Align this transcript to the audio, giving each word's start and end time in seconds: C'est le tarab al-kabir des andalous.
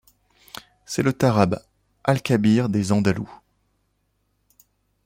C'est 0.83 1.03
le 1.03 1.13
tarab 1.13 1.61
al-kabir 2.05 2.69
des 2.69 2.91
andalous. 2.91 3.29